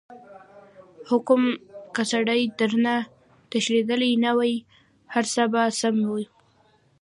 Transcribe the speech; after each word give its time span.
حم 1.09 1.41
که 1.95 2.03
سړی 2.11 2.41
درنه 2.57 2.95
تښتېدلی 3.49 4.11
نه 4.23 4.31
وای 4.37 4.55
هرڅه 5.13 5.43
به 5.51 5.63
سم 5.79 5.95
وو. 6.09 6.21